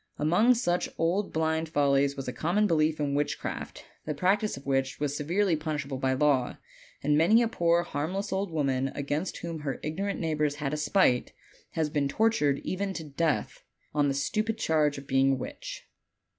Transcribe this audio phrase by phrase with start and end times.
[0.17, 4.99] Among such old blind follies was a common belief in witchcraft, the practice of which
[4.99, 6.57] was severely punishable by law;
[7.03, 11.33] and many a poor harmless old woman, against whom her ignorant neighbors had a spite,
[11.73, 15.87] has been tortured even to death, on the stupid charge of being a witch.